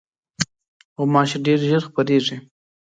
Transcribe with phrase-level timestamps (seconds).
[0.97, 2.37] غوماشې ډېر ژر خپرېږي.